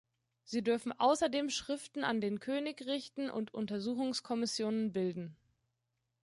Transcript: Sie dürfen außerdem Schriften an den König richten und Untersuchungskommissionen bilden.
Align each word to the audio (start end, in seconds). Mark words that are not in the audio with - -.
Sie 0.45 0.63
dürfen 0.63 0.93
außerdem 0.99 1.51
Schriften 1.51 2.03
an 2.03 2.21
den 2.21 2.39
König 2.39 2.87
richten 2.87 3.29
und 3.29 3.53
Untersuchungskommissionen 3.53 4.91
bilden. 4.93 5.37